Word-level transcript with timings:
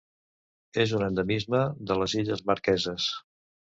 És 0.85 0.95
un 1.01 1.05
endemisme 1.09 1.63
de 1.93 2.01
les 2.03 2.19
Illes 2.25 2.45
Marqueses. 2.53 3.17